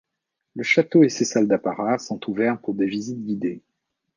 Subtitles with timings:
[0.55, 3.61] Le château et ses salles d'apparat sont ouverts pour des visites guidées.